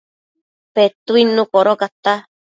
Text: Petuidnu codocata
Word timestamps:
Petuidnu 0.73 1.43
codocata 1.53 2.13